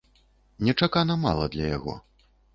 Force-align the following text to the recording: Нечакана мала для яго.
Нечакана 0.67 1.19
мала 1.27 1.45
для 1.59 1.71
яго. 1.77 1.95